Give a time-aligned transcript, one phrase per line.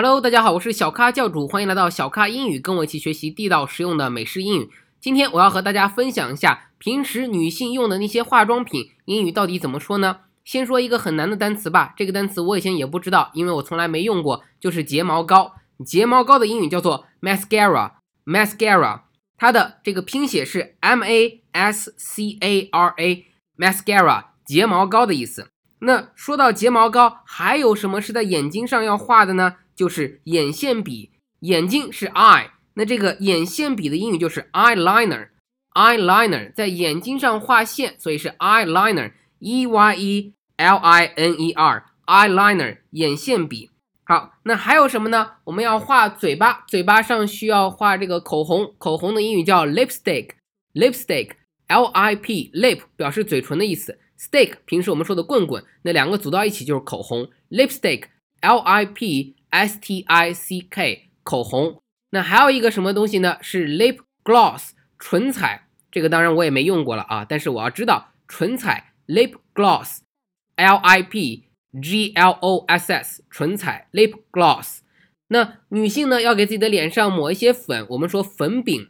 [0.00, 4.70] Hello，大家好，我是小咖教主，欢迎来到小咖英语，跟我一起学习地道实用的美式英语。
[5.00, 10.20] 今天我要和大家分享一下平时女性用的那些化妆品英语到底怎么说呢？
[10.44, 15.54] 先说一个很难的单词吧，这个单词我以前也不知道，因为我从来没用过，就是睫毛膏。
[15.84, 19.00] 睫毛膏的英语叫做 mascara，mascara，
[19.36, 25.48] 它的这个拼写是 m a s c a r a，mascara，睫毛膏的意思。
[25.80, 29.56] 那说到睫毛膏，还有什么是在眼睛上要画的呢？
[29.78, 31.12] 就是眼线笔，
[31.42, 43.70] 眼睛是 eye，那这个眼线笔的英语就是 eyeliner，eyeliner 在眼睛上画线，所以是 eyeliner，e y e l i n e r，eyeliner 眼线笔。
[44.02, 45.34] 好，那还有什么呢？
[45.44, 59.36] 我们要画嘴巴，嘴巴上需要画这个口红，口红的英语叫 lipstick，lipstick，l i p lip 表示嘴唇的意思，stick 平时我们说的棍棍，那两个组到一起就是口红，lipstick，l i p。
[59.50, 61.80] S T I C K 口红，
[62.10, 63.36] 那还有一个什么东西呢？
[63.40, 71.44] 是 lip gloss 唇彩，这个当然我也没用过了啊，但是我要知道唇彩 lip gloss，L I P
[71.82, 74.78] G L O S S 唇彩 lip gloss。
[75.28, 78.88] 那女性呢要给自己的脸上抹一些粉，我们说粉饼，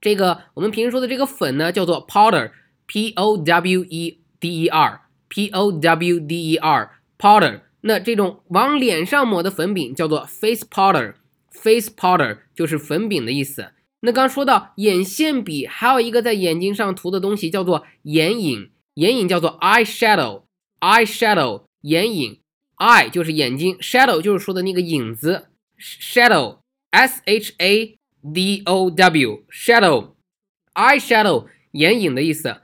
[0.00, 7.60] 这个我们平时说的这个粉呢叫做 powder，P O W E D E R，P O W D E R powder。
[7.82, 13.72] 那这种往脸上抹的粉饼叫做 face powder，face powder 就是粉饼的意思。
[14.00, 22.40] 那刚说到眼线笔，还有一个在眼睛上涂的东西叫做眼影，眼影叫做 eye shadow，eye shadow 眼影
[22.78, 27.98] ，eye 就是眼睛，shadow 就是说的那个影子，shadow，s h a
[28.32, 32.60] d o w shadow，eye shadow 眼影的意思。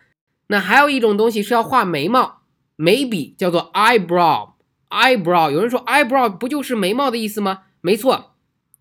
[0.49, 2.43] 那还有一种东西是要画眉毛，
[2.77, 4.56] 眉笔叫做 eyebrow。
[4.91, 7.63] eyebrow，有人说 eyebrow 不就是眉毛的意思吗？
[7.81, 8.33] 没错，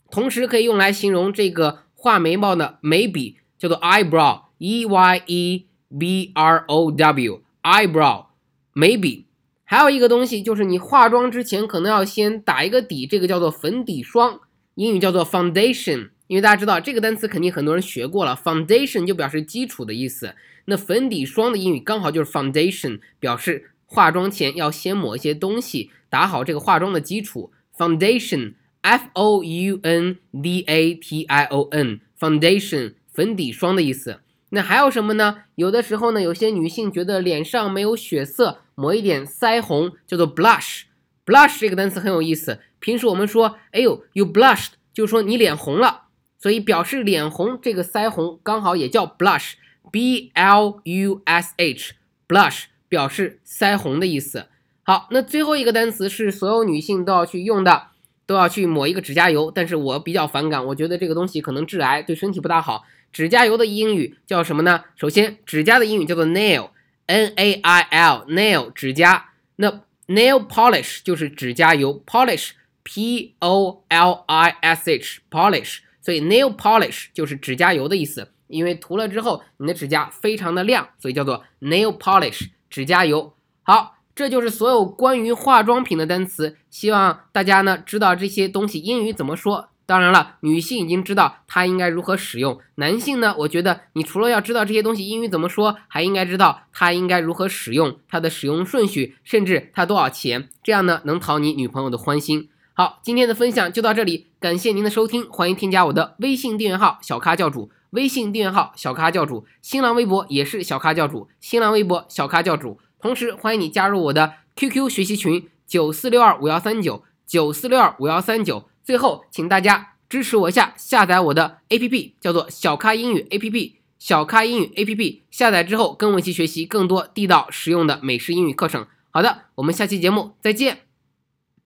[0.10, 5.66] 同时可以用来形容这个画眉毛的眉笔，叫做 eyebrow，e y e
[5.98, 8.26] b r o w，eyebrow
[8.74, 9.26] 眉笔。
[9.64, 14.40] 还有一个东西就是你化妆之前可能要先打一个底，这个叫做粉底霜，
[14.76, 16.10] 英语叫做 foundation。
[16.28, 20.36] 因为大家知道这个单词肯定很多人学过了，foundation 就表示基础的意思。
[20.66, 23.72] 那粉底霜的英语刚好就是 foundation，表示。
[23.86, 27.52] 化妆前要先抹一些东西，打好这个化妆的基础。
[27.78, 34.22] Foundation，F O U N D A T I O N，Foundation，粉底霜的意思。
[34.50, 35.44] 那还有什么呢？
[35.56, 40.84] 有的时候呢，有些女性觉得脸上没有血色，抹一点腮红，叫做 blush。
[41.26, 42.60] blush 这个单词很有意思。
[42.80, 46.04] 平时我们说，哎呦，you blushed，就是说你脸红了。
[46.38, 52.66] 所以表示脸红，这个腮红刚好也叫 blush，B L U S H，blush。
[52.88, 54.48] 表示腮红的意思。
[54.84, 57.88] 好，那最后一个单词是所有女性都要去用的，
[58.26, 59.50] 都要去抹一个指甲油。
[59.50, 62.84] 但是我比较反感，我觉得这个东西可能致癌，对身体不大好。
[63.12, 64.84] 指甲油的英语叫什么呢？
[64.96, 69.30] 首先，指甲的英语叫做 nail，n a i l，nail 指甲。
[69.56, 75.78] 那 nail polish 就是指甲油，polish，p o l i s h，polish。
[76.02, 82.50] 所以 nail polish 就是指甲油的意思，因为涂了之后你的指甲非常的亮，所以叫做 nail polish。
[82.76, 83.32] 指甲油，
[83.64, 86.58] 好，这就是所有关于化妆品的单词。
[86.70, 89.70] 希望大家呢知道这些东西英语怎么说。
[89.86, 92.60] 当然了，女性已经知道它应该如何使用。
[92.76, 102.50] 男性呢，我觉得你除了要知道这些东西英语怎么说，还应该知道它应该如何使用，它的使用顺序，甚至它多少钱，这样呢能讨你女朋友的欢心。
[102.74, 107.72] 好，今天的分享就到这里，感谢您的收听，欢迎添加我的微信订阅号小咖教主。
[107.96, 112.78] 微信订阅号小咖教主，新浪微博也是小咖教主，新浪微博小咖教主。
[113.00, 118.70] 同时欢迎你加入我的 QQ 学习群九四六二五幺三九九四六二五幺三九。
[118.84, 123.76] 最后，请大家支持我一下，下载我的 APP，叫做小咖英语 APP。
[123.98, 128.86] 小咖英语 APP 下载之后，跟我一起学习更多地道实用的美式英语课程。
[129.10, 130.85] 好的，我们下期节目再见。